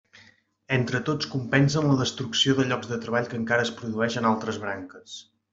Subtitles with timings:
[0.77, 4.63] Entre tots compensen la destrucció de llocs de treball que encara es produeix en altres
[4.65, 5.25] branques.